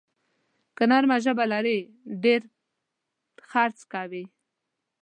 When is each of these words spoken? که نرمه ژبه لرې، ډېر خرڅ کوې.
که 0.75 0.83
نرمه 0.91 1.17
ژبه 1.23 1.45
لرې، 1.51 1.77
ډېر 2.23 2.41
خرڅ 3.49 3.77
کوې. 3.93 4.23